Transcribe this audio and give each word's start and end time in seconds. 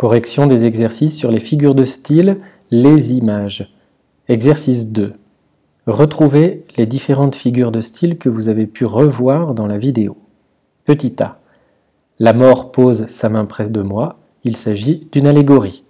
Correction 0.00 0.46
des 0.46 0.64
exercices 0.64 1.14
sur 1.14 1.30
les 1.30 1.40
figures 1.40 1.74
de 1.74 1.84
style, 1.84 2.38
les 2.70 3.12
images. 3.12 3.70
Exercice 4.28 4.86
2. 4.86 5.12
Retrouvez 5.86 6.64
les 6.78 6.86
différentes 6.86 7.34
figures 7.34 7.70
de 7.70 7.82
style 7.82 8.16
que 8.16 8.30
vous 8.30 8.48
avez 8.48 8.66
pu 8.66 8.86
revoir 8.86 9.52
dans 9.52 9.66
la 9.66 9.76
vidéo. 9.76 10.16
Petit 10.86 11.22
a. 11.22 11.38
La 12.18 12.32
mort 12.32 12.72
pose 12.72 13.08
sa 13.08 13.28
main 13.28 13.44
près 13.44 13.68
de 13.68 13.82
moi. 13.82 14.16
Il 14.42 14.56
s'agit 14.56 15.06
d'une 15.12 15.26
allégorie. 15.26 15.84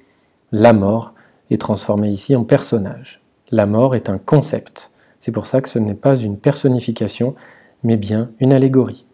La 0.50 0.72
mort 0.72 1.14
est 1.48 1.60
transformée 1.60 2.10
ici 2.10 2.34
en 2.34 2.42
personnage. 2.42 3.22
La 3.52 3.66
mort 3.66 3.94
est 3.94 4.08
un 4.10 4.18
concept. 4.18 4.90
C'est 5.20 5.30
pour 5.30 5.46
ça 5.46 5.60
que 5.60 5.68
ce 5.68 5.78
n'est 5.78 5.94
pas 5.94 6.16
une 6.16 6.36
personnification, 6.36 7.36
mais 7.84 7.96
bien 7.96 8.32
une 8.40 8.54
allégorie. 8.54 9.06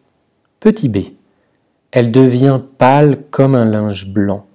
Petit 0.58 0.88
b. 0.88 1.00
Elle 1.90 2.10
devient 2.10 2.62
pâle 2.78 3.24
comme 3.30 3.54
un 3.54 3.66
linge 3.66 4.10
blanc. 4.10 4.45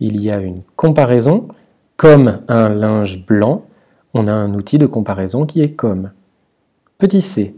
Il 0.00 0.20
y 0.20 0.30
a 0.30 0.40
une 0.40 0.62
comparaison. 0.76 1.48
Comme 1.96 2.40
un 2.48 2.70
linge 2.70 3.26
blanc, 3.26 3.64
on 4.14 4.26
a 4.26 4.32
un 4.32 4.54
outil 4.54 4.78
de 4.78 4.86
comparaison 4.86 5.44
qui 5.46 5.60
est 5.60 5.72
comme. 5.72 6.10
Petit 6.98 7.22
c. 7.22 7.54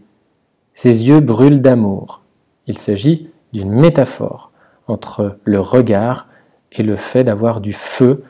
Ses 0.75 1.09
yeux 1.09 1.21
brûlent 1.21 1.61
d'amour. 1.61 2.23
Il 2.67 2.79
s'agit 2.79 3.31
d'une 3.53 3.71
métaphore 3.71 4.51
entre 4.87 5.39
le 5.45 5.61
regard 5.61 6.29
et 6.73 6.83
le 6.83 6.97
fait 6.97 7.25
d'avoir 7.25 7.61
du 7.61 7.73
feu 7.73 8.25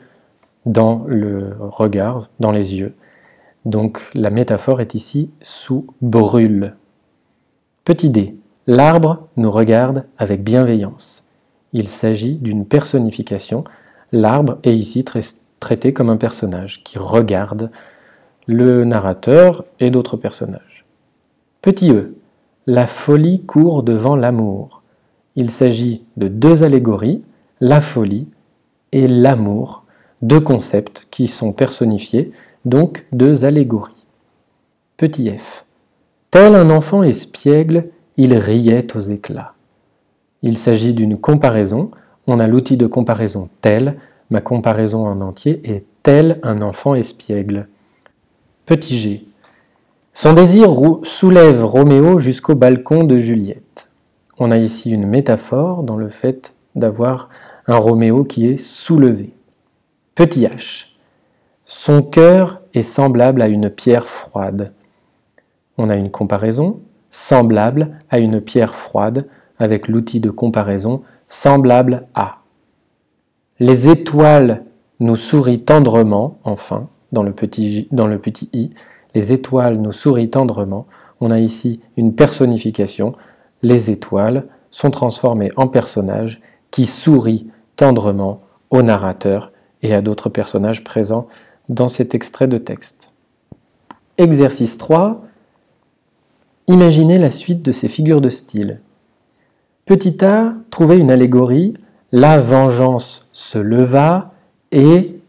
dans 0.65 1.03
le 1.07 1.55
regard, 1.59 2.29
dans 2.39 2.51
les 2.51 2.75
yeux. 2.75 2.95
Donc 3.65 4.01
la 4.13 4.29
métaphore 4.29 4.81
est 4.81 4.93
ici 4.93 5.31
sous 5.41 5.87
brûle. 6.01 6.75
Petit 7.85 8.09
d. 8.09 8.35
L'arbre 8.67 9.27
nous 9.35 9.51
regarde 9.51 10.05
avec 10.17 10.43
bienveillance. 10.43 11.25
Il 11.73 11.89
s'agit 11.89 12.35
d'une 12.35 12.65
personnification. 12.65 13.63
L'arbre 14.13 14.59
est 14.61 14.75
ici 14.75 15.03
traité 15.59 15.91
comme 15.91 16.11
un 16.11 16.17
personnage 16.17 16.83
qui 16.83 16.99
regarde 16.99 17.71
le 18.45 18.85
narrateur 18.85 19.65
et 19.79 19.89
d'autres 19.89 20.17
personnages. 20.17 20.85
Petit 21.63 21.91
e. 21.91 22.13
La 22.67 22.85
folie 22.85 23.41
court 23.43 23.81
devant 23.81 24.15
l'amour. 24.15 24.83
Il 25.35 25.49
s'agit 25.49 26.03
de 26.15 26.27
deux 26.27 26.63
allégories, 26.63 27.23
la 27.59 27.81
folie 27.81 28.27
et 28.91 29.07
l'amour, 29.07 29.83
deux 30.21 30.39
concepts 30.39 31.07
qui 31.09 31.27
sont 31.27 31.51
personnifiés, 31.51 32.31
donc 32.65 33.07
deux 33.13 33.45
allégories. 33.45 34.05
Petit 34.95 35.31
f. 35.35 35.65
Tel 36.29 36.53
un 36.53 36.69
enfant 36.69 37.01
espiègle, 37.01 37.89
il 38.17 38.35
riait 38.35 38.95
aux 38.95 38.99
éclats. 38.99 39.55
Il 40.43 40.59
s'agit 40.59 40.93
d'une 40.93 41.17
comparaison, 41.17 41.89
on 42.27 42.39
a 42.39 42.47
l'outil 42.47 42.77
de 42.77 42.87
comparaison 42.87 43.49
tel, 43.61 43.97
ma 44.29 44.41
comparaison 44.41 45.05
en 45.05 45.21
entier 45.21 45.61
est 45.63 45.85
tel 46.03 46.39
un 46.43 46.61
enfant 46.61 46.95
espiègle. 46.95 47.67
Petit 48.65 48.97
g. 48.97 49.25
Son 50.13 50.33
désir 50.33 50.69
soulève 51.03 51.65
Roméo 51.65 52.19
jusqu'au 52.19 52.55
balcon 52.55 53.03
de 53.03 53.17
Juliette. 53.17 53.91
On 54.37 54.51
a 54.51 54.57
ici 54.57 54.91
une 54.91 55.07
métaphore 55.07 55.83
dans 55.83 55.97
le 55.97 56.09
fait 56.09 56.55
d'avoir 56.75 57.29
un 57.67 57.77
Roméo 57.77 58.23
qui 58.23 58.47
est 58.47 58.57
soulevé. 58.57 59.33
Petit 60.15 60.45
h. 60.45 60.87
Son 61.65 62.03
cœur 62.03 62.61
est 62.73 62.83
semblable 62.83 63.41
à 63.41 63.47
une 63.47 63.69
pierre 63.69 64.07
froide. 64.07 64.73
On 65.77 65.89
a 65.89 65.95
une 65.95 66.11
comparaison 66.11 66.79
semblable 67.09 67.97
à 68.09 68.19
une 68.19 68.41
pierre 68.41 68.75
froide 68.75 69.27
avec 69.59 69.87
l'outil 69.87 70.19
de 70.19 70.29
comparaison 70.29 71.03
semblable 71.33 72.07
à. 72.13 72.43
Les 73.59 73.89
étoiles 73.89 74.63
nous 74.99 75.15
sourient 75.15 75.63
tendrement, 75.63 76.37
enfin, 76.43 76.89
dans 77.11 77.23
le 77.23 77.33
petit, 77.33 77.89
i, 78.53 78.71
les 79.15 79.33
étoiles 79.33 79.77
nous 79.77 79.91
sourient 79.91 80.29
tendrement. 80.29 80.85
On 81.19 81.31
a 81.31 81.39
ici 81.39 81.81
une 81.97 82.13
personnification. 82.13 83.13
Les 83.63 83.89
étoiles 83.89 84.45
sont 84.69 84.91
transformées 84.91 85.51
en 85.55 85.67
personnages 85.67 86.39
qui 86.69 86.85
sourient 86.85 87.47
tendrement 87.77 88.41
au 88.69 88.83
narrateur 88.83 89.51
et 89.81 89.93
à 89.93 90.01
d'autres 90.01 90.29
personnages 90.29 90.83
présents 90.83 91.27
dans 91.67 91.89
cet 91.89 92.13
extrait 92.13 92.47
de 92.47 92.59
texte. 92.59 93.11
Exercice 94.19 94.77
3. 94.77 95.23
Imaginez 96.67 97.17
la 97.17 97.31
suite 97.31 97.63
de 97.63 97.71
ces 97.71 97.87
figures 97.87 98.21
de 98.21 98.29
style. 98.29 98.81
Petit 99.85 100.23
a, 100.23 100.53
trouvez 100.69 100.97
une 100.97 101.11
allégorie. 101.11 101.73
La 102.13 102.39
vengeance 102.39 103.25
se 103.33 103.57
leva 103.57 104.31
et 104.71 105.19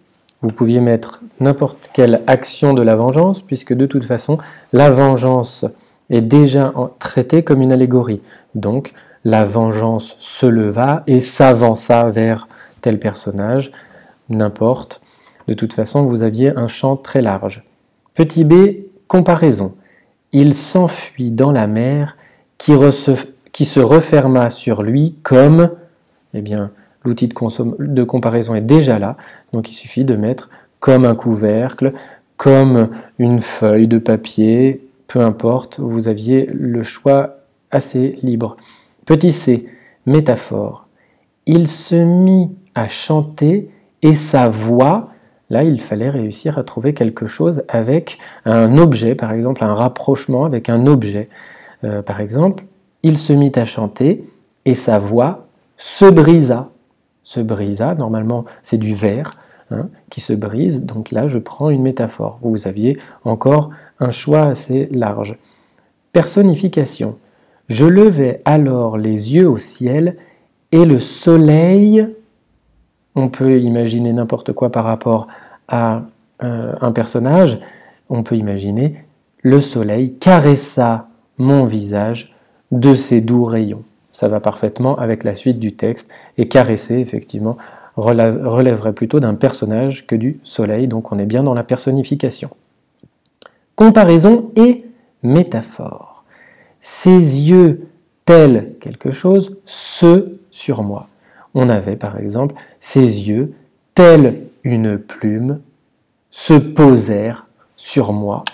vous 0.43 0.51
pouviez 0.51 0.81
mettre 0.81 1.23
n'importe 1.41 1.91
quelle 1.93 2.23
action 2.27 2.73
de 2.73 2.83
la 2.83 2.95
vengeance, 2.95 3.41
puisque 3.41 3.73
de 3.73 3.87
toute 3.87 4.05
façon, 4.05 4.39
la 4.73 4.91
vengeance 4.91 5.65
est 6.11 6.21
déjà 6.21 6.73
traitée 6.99 7.43
comme 7.43 7.63
une 7.63 7.73
allégorie. 7.73 8.21
Donc, 8.55 8.93
la 9.25 9.45
vengeance 9.45 10.17
se 10.19 10.47
leva 10.47 11.03
et 11.07 11.21
s'avança 11.21 12.11
vers 12.11 12.47
tel 12.81 13.01
personnage, 13.01 13.73
n'importe. 14.29 15.01
De 15.49 15.55
toute 15.55 15.73
façon, 15.73 16.05
vous 16.05 16.23
aviez 16.23 16.57
un 16.57 16.69
champ 16.69 16.97
très 16.97 17.23
large. 17.23 17.65
Petit 18.15 18.45
b, 18.45 18.55
comparaison. 19.09 19.75
Il 20.33 20.55
s'enfuit 20.55 21.31
dans 21.31 21.51
la 21.51 21.67
mer 21.67 22.17
qui, 22.59 22.75
qui, 23.55 23.65
se 23.65 23.81
referma 23.81 24.51
sur 24.51 24.83
lui 24.83 25.15
comme, 25.23 25.71
eh 26.35 26.43
bien, 26.43 26.73
l'outil 27.05 27.29
de, 27.29 28.05
comparaison 28.05 28.55
est 28.55 28.61
déjà 28.61 28.99
là, 28.99 29.17
donc 29.53 29.71
il 29.71 29.75
suffit 29.75 30.05
de 30.05 30.17
mettre 30.17 30.51
comme 30.81 31.05
un 31.05 31.15
couvercle, 31.15 31.93
comme 32.37 32.89
une 33.19 33.41
feuille 33.41 33.89
de 33.89 33.99
papier, 33.99 34.87
peu 35.07 35.21
importe, 35.21 35.79
vous 35.79 36.09
aviez 36.09 36.47
le 36.53 36.83
choix 36.83 37.37
assez 37.71 38.19
libre. 38.23 38.57
Petit 39.07 39.33
c, 39.33 39.59
métaphore. 40.07 40.87
Il 41.47 41.69
se 41.69 41.95
mit 41.95 42.51
à 42.75 42.89
chanter 42.89 43.71
et 44.03 44.15
sa 44.15 44.49
voix, 44.49 45.11
là 45.51 45.63
il 45.63 45.81
fallait 45.81 46.11
réussir 46.11 46.59
à 46.59 46.65
trouver 46.65 46.95
quelque 46.95 47.27
chose 47.27 47.63
avec 47.69 48.19
un 48.45 48.79
objet, 48.79 49.15
par 49.15 49.33
exemple 49.33 49.63
un 49.63 49.75
rapprochement 49.75 50.45
avec 50.45 50.69
un 50.69 50.87
objet. 50.87 51.29
Euh, 51.85 52.03
par 52.03 52.21
exemple, 52.21 52.65
il 53.05 53.19
se 53.19 53.33
mit 53.33 53.53
à 53.55 53.65
chanter 53.65 54.25
et 54.65 54.75
sa 54.75 54.99
voix 54.99 55.47
se 55.77 56.07
brisa. 56.07 56.71
Se 57.23 57.39
brisa, 57.39 57.95
normalement 57.95 58.45
c'est 58.63 58.79
du 58.79 58.95
verre 58.95 59.31
hein, 59.71 59.89
qui 60.11 60.21
se 60.21 60.33
brise, 60.33 60.85
donc 60.85 61.11
là 61.13 61.29
je 61.29 61.39
prends 61.39 61.71
une 61.71 61.83
métaphore. 61.83 62.39
Vous 62.43 62.67
aviez 62.67 62.99
encore 63.25 63.71
un 64.01 64.11
choix 64.11 64.43
assez 64.43 64.89
large. 64.93 65.37
Personnification. 66.13 67.19
Je 67.69 67.87
levai 67.87 68.43
alors 68.45 68.99
les 68.99 69.35
yeux 69.35 69.49
au 69.49 69.59
ciel 69.59 70.17
et 70.73 70.85
le 70.85 70.99
soleil, 70.99 72.09
on 73.15 73.29
peut 73.29 73.61
imaginer 73.61 74.13
n'importe 74.13 74.53
quoi 74.53 74.71
par 74.73 74.85
rapport 74.85 75.29
à 75.69 76.03
euh, 76.43 76.75
un 76.81 76.93
personnage, 76.93 77.61
on 78.09 78.23
peut 78.23 78.37
imaginer 78.37 79.05
le 79.43 79.61
soleil 79.61 80.15
caressa 80.15 81.09
mon 81.39 81.65
visage 81.65 82.34
de 82.75 82.95
ses 82.95 83.21
doux 83.21 83.45
rayons. 83.45 83.83
Ça 84.11 84.29
va 84.29 84.41
parfaitement 84.41 84.97
avec 84.97 85.25
la 85.25 85.35
suite 85.35 85.59
du 85.59 85.73
texte 85.75 86.11
et 86.39 86.49
caresser 86.49 86.97
effectivement 86.97 87.57
relèverait 87.97 88.93
plutôt 88.93 89.21
d'un 89.21 89.35
personnage 89.35 90.07
que 90.07 90.17
du 90.17 90.41
soleil, 90.43 90.89
donc 90.89 91.13
on 91.13 91.19
est 91.19 91.27
bien 91.27 91.45
dans 91.45 91.55
la 91.55 91.63
personnification. 91.63 92.51
Comparaison 93.77 94.51
et 94.57 94.85
métaphore 95.23 96.15
ses 96.85 97.09
yeux 97.09 97.89
tels 98.27 98.75
quelque 98.79 99.11
chose, 99.11 99.57
se 99.65 100.37
sur 100.51 100.83
moi. 100.83 101.09
On 101.55 101.71
avait 101.71 101.97
par 101.97 102.19
exemple 102.19 102.55
ses 102.79 103.01
yeux 103.01 103.55
tels 103.95 104.43
une 104.65 104.99
plume 104.99 105.61
se 106.31 106.53
posèrent 106.53 107.47
sur 107.77 108.13
moi. 108.13 108.45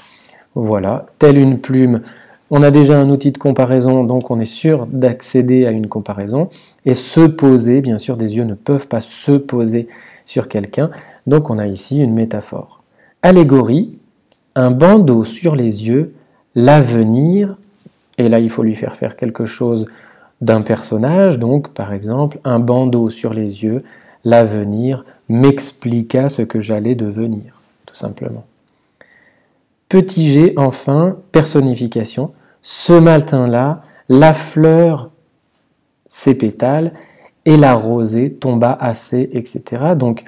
Voilà, 0.55 1.07
telle 1.19 1.39
une 1.39 1.59
plume. 1.59 2.03
On 2.51 2.63
a 2.63 2.71
déjà 2.71 2.99
un 2.99 3.09
outil 3.11 3.31
de 3.31 3.39
comparaison, 3.39 4.05
donc 4.05 4.31
on 4.31 4.41
est 4.41 4.45
sûr 4.45 4.87
d'accéder 4.87 5.67
à 5.67 5.71
une 5.71 5.87
comparaison. 5.87 6.49
Et 6.85 6.95
se 6.95 7.21
poser, 7.21 7.81
bien 7.81 7.99
sûr, 7.99 8.17
des 8.17 8.37
yeux 8.37 8.45
ne 8.45 8.55
peuvent 8.55 8.89
pas 8.89 9.01
se 9.01 9.33
poser 9.33 9.89
sur 10.27 10.49
quelqu'un. 10.49 10.91
Donc 11.27 11.51
on 11.51 11.59
a 11.59 11.67
ici 11.67 12.03
une 12.03 12.15
métaphore. 12.15 12.81
Allégorie, 13.23 13.99
un 14.57 14.71
bandeau 14.71 15.25
sur 15.25 15.55
les 15.55 15.87
yeux, 15.87 16.15
l'avenir 16.55 17.57
et 18.21 18.29
là, 18.29 18.39
il 18.39 18.51
faut 18.51 18.63
lui 18.63 18.75
faire 18.75 18.97
faire 18.97 19.17
quelque 19.17 19.47
chose 19.47 19.87
d'un 20.43 20.61
personnage, 20.61 21.39
donc 21.39 21.69
par 21.69 21.91
exemple 21.91 22.39
un 22.45 22.59
bandeau 22.59 23.09
sur 23.09 23.33
les 23.33 23.65
yeux, 23.65 23.83
l'avenir 24.25 25.07
m'expliqua 25.31 26.29
ce 26.29 26.43
que 26.43 26.61
j'allais 26.61 26.95
devenir, 26.95 27.63
tout 27.87 27.95
simplement. 27.95 28.45
Petit 29.89 30.31
g, 30.31 30.53
enfin, 30.59 31.17
personnification. 31.33 32.33
Ce 32.63 32.93
matin-là, 32.93 33.83
la 34.09 34.33
fleur, 34.33 35.11
ses 36.07 36.35
pétales, 36.35 36.93
et 37.45 37.57
la 37.57 37.75
rosée 37.75 38.33
tomba 38.33 38.73
assez, 38.73 39.29
etc. 39.33 39.95
Donc 39.97 40.25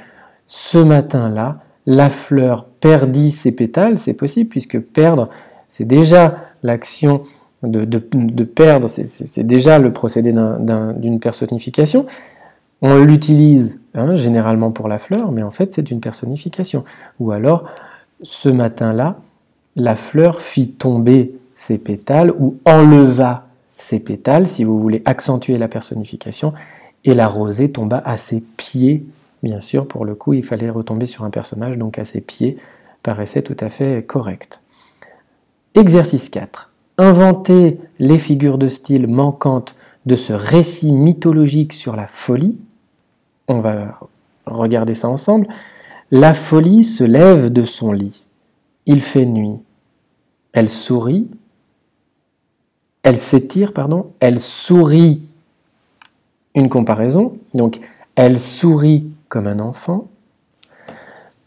ce 0.47 0.79
matin-là, 0.79 1.61
la 1.87 2.11
fleur 2.11 2.65
perdit 2.65 3.31
ses 3.31 3.53
pétales, 3.53 3.99
c'est 3.99 4.15
possible, 4.15 4.49
puisque 4.49 4.81
perdre, 4.81 5.29
c'est 5.69 5.85
déjà 5.85 6.39
l'action 6.63 7.23
de, 7.63 8.45
perdre, 8.45 8.89
c'est 8.89 9.47
déjà 9.47 9.79
le 9.79 9.93
procédé 9.93 10.33
d'une 10.33 11.21
personnification. 11.21 12.07
On 12.81 12.99
l'utilise 12.99 13.81
hein, 13.95 14.17
généralement 14.17 14.73
pour 14.73 14.89
la 14.89 14.99
fleur, 14.99 15.31
mais 15.31 15.43
en 15.43 15.53
fait 15.53 15.73
c'est 15.73 15.91
une 15.91 16.01
personnification. 16.01 16.85
Ou 17.21 17.31
alors, 17.31 17.65
ce 18.23 18.49
matin-là, 18.49 19.19
la 19.77 19.95
fleur 19.95 20.41
fit 20.41 20.69
tomber 20.69 21.37
ses 21.63 21.79
pétales 21.79 22.33
ou 22.41 22.57
enleva 22.65 23.47
ses 23.77 24.01
pétales, 24.01 24.49
si 24.49 24.65
vous 24.65 24.81
voulez 24.81 25.01
accentuer 25.05 25.55
la 25.55 25.69
personnification, 25.69 26.55
et 27.05 27.15
la 27.15 27.29
rosée 27.29 27.71
tomba 27.71 28.03
à 28.05 28.17
ses 28.17 28.41
pieds. 28.41 29.05
Bien 29.45 29.61
sûr, 29.61 29.87
pour 29.87 30.05
le 30.05 30.17
coup, 30.17 30.33
il 30.33 30.45
fallait 30.45 30.71
retomber 30.71 31.07
sur 31.07 31.23
un 31.23 31.31
personnage, 31.31 31.79
donc 31.79 32.01
à 32.01 32.05
ses 32.05 32.21
pieds 32.21 32.57
paraissait 33.05 33.43
tout 33.43 33.57
à 33.61 33.69
fait 33.69 34.05
correct. 34.05 34.61
Exercice 35.77 36.31
4. 36.31 36.73
Inventer 36.99 37.79
les 38.01 38.19
figures 38.19 38.59
de 38.59 38.69
style 38.69 39.07
manquantes 39.07 39.77
de 40.05 40.17
ce 40.17 40.33
récit 40.33 40.91
mythologique 40.91 41.75
sur 41.75 41.95
la 41.95 42.09
folie. 42.09 42.57
On 43.47 43.61
va 43.61 44.01
regarder 44.47 44.95
ça 44.95 45.09
ensemble. 45.09 45.47
La 46.11 46.35
folie 46.35 46.83
se 46.83 47.05
lève 47.05 47.53
de 47.53 47.63
son 47.63 47.93
lit. 47.93 48.25
Il 48.87 49.01
fait 49.01 49.27
nuit. 49.27 49.59
Elle 50.53 50.69
sourit. 50.69 51.29
Elle 53.03 53.19
s'étire, 53.19 53.73
pardon. 53.73 54.13
Elle 54.21 54.41
sourit. 54.41 55.23
Une 56.55 56.69
comparaison. 56.69 57.39
Donc, 57.55 57.81
elle 58.15 58.39
sourit 58.39 59.07
comme 59.29 59.47
un 59.47 59.59
enfant. 59.59 60.09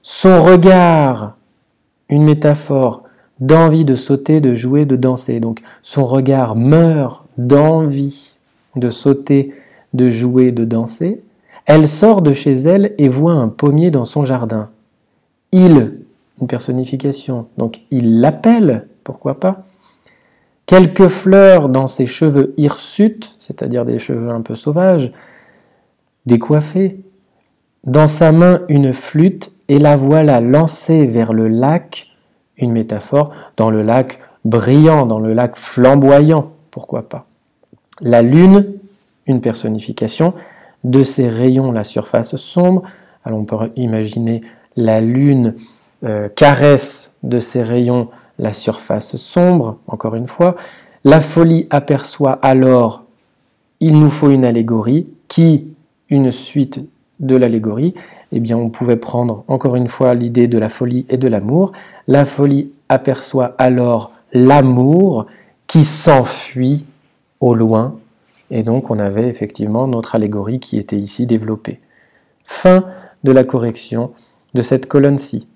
Son 0.02 0.42
regard, 0.44 1.38
une 2.10 2.24
métaphore 2.24 3.04
d'envie 3.40 3.86
de 3.86 3.96
sauter, 3.96 4.42
de 4.42 4.54
jouer, 4.54 4.86
de 4.86 4.96
danser. 4.96 5.40
Donc 5.40 5.62
son 5.84 6.06
regard 6.06 6.56
meurt 6.56 7.26
d'envie 7.38 8.38
de 8.76 8.90
sauter, 8.90 9.54
de 9.94 10.10
jouer, 10.10 10.52
de 10.52 10.66
danser. 10.66 11.22
Elle 11.66 11.88
sort 11.88 12.22
de 12.22 12.34
chez 12.34 12.54
elle 12.54 12.94
et 12.98 13.10
voit 13.10 13.34
un 13.34 13.48
pommier 13.48 13.92
dans 13.92 14.06
son 14.06 14.24
jardin. 14.24 14.70
Il, 15.52 16.00
une 16.42 16.48
personnification, 16.48 17.48
donc 17.58 17.82
il 17.92 18.20
l'appelle, 18.20 18.88
pourquoi 19.04 19.40
pas. 19.40 19.66
Quelques 20.66 21.08
fleurs 21.08 21.70
dans 21.70 21.88
ses 21.88 22.08
cheveux 22.08 22.54
hirsutes, 22.58 23.36
c'est-à-dire 23.38 23.86
des 23.86 24.00
cheveux 24.00 24.30
un 24.30 24.42
peu 24.42 24.56
sauvages, 24.56 25.12
décoiffés. 26.26 27.00
Dans 27.84 28.08
sa 28.08 28.32
main 28.32 28.62
une 28.68 28.94
flûte 28.94 29.52
et 29.68 29.78
la 29.78 29.96
voilà 29.96 30.42
lancée 30.42 31.06
vers 31.06 31.34
le 31.34 31.48
lac 31.48 32.16
une 32.58 32.72
métaphore, 32.72 33.32
dans 33.58 33.70
le 33.70 33.82
lac 33.82 34.20
brillant, 34.44 35.06
dans 35.06 35.20
le 35.20 35.34
lac 35.34 35.56
flamboyant, 35.56 36.52
pourquoi 36.72 37.10
pas. 37.10 37.28
La 38.02 38.22
lune, 38.22 38.74
une 39.28 39.42
personnification, 39.42 40.34
de 40.84 41.04
ses 41.04 41.28
rayons 41.28 41.72
la 41.72 41.84
surface 41.84 42.36
sombre. 42.36 42.84
Alors 43.24 43.40
on 43.40 43.46
peut 43.46 43.72
imaginer 43.76 44.42
la 44.76 45.02
lune 45.02 45.56
euh, 46.06 46.30
caresse 46.30 47.14
de 47.24 47.40
ses 47.40 47.64
rayons 47.64 48.10
la 48.38 48.54
surface 48.54 49.16
sombre, 49.16 49.78
encore 49.88 50.16
une 50.16 50.28
fois. 50.28 50.56
La 51.04 51.22
folie 51.22 51.68
aperçoit 51.70 52.34
alors, 52.42 53.04
il 53.80 54.00
nous 54.00 54.10
faut 54.10 54.30
une 54.30 54.46
allégorie, 54.46 55.08
qui, 55.28 55.68
une 56.10 56.32
suite 56.32 56.80
de 57.20 57.36
l'allégorie, 57.36 57.94
eh 58.32 58.40
bien 58.40 58.58
on 58.58 58.70
pouvait 58.70 58.98
prendre 58.98 59.44
encore 59.48 59.76
une 59.76 59.88
fois 59.88 60.14
l'idée 60.14 60.48
de 60.48 60.58
la 60.58 60.70
folie 60.70 61.06
et 61.10 61.18
de 61.18 61.28
l'amour. 61.28 61.72
La 62.08 62.26
folie 62.26 62.72
aperçoit 62.90 63.56
alors 63.58 64.12
l'amour 64.34 65.28
qui 65.68 65.86
s'enfuit 65.86 66.86
au 67.40 67.54
loin, 67.54 67.96
et 68.52 68.64
donc 68.64 68.92
on 68.92 69.00
avait 69.00 69.28
effectivement 69.28 69.88
notre 69.88 70.16
allégorie 70.16 70.60
qui 70.60 70.78
était 70.78 70.98
ici 70.98 71.26
développée. 71.26 71.80
Fin 72.44 72.86
de 73.24 73.32
la 73.32 73.44
correction 73.44 74.12
de 74.54 74.62
cette 74.62 74.88
colonne-ci. 74.88 75.48